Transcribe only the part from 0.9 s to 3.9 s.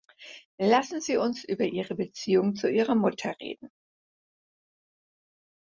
Sie uns über Ihre Beziehung zu Ihrer Mutter reden.